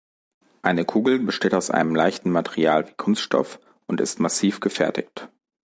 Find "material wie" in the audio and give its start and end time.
2.31-2.93